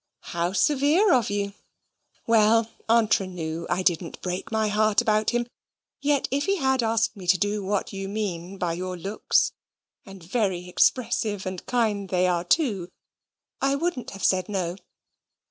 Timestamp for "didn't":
3.83-4.19